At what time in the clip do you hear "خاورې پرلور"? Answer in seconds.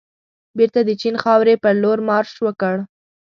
1.23-1.97